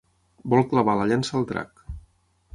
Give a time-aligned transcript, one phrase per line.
[0.53, 1.87] Vol clavar la llança al drac.